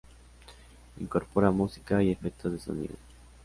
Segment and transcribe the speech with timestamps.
[0.99, 2.95] Incorpora música y efectos de sonido.